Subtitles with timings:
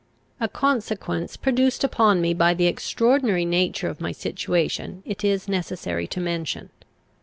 [0.39, 6.07] A consequence produced upon me by the extraordinary nature of my situation it is necessary
[6.07, 6.71] to mention.